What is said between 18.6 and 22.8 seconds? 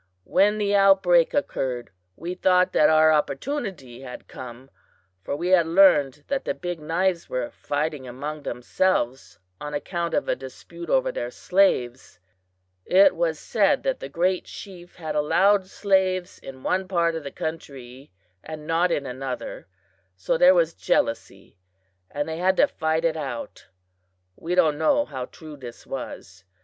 not in another, so there was jealousy, and they had to